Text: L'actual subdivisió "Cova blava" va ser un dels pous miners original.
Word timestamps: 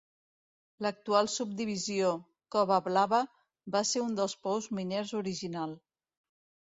L'actual 0.85 1.27
subdivisió 1.33 2.09
"Cova 2.57 2.79
blava" 2.87 3.21
va 3.77 3.83
ser 3.93 4.05
un 4.07 4.17
dels 4.21 4.35
pous 4.47 4.71
miners 4.79 5.13
original. 5.21 5.77